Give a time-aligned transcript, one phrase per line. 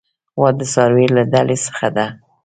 [0.37, 2.05] غوا د څارویو له ډلې څخه ده.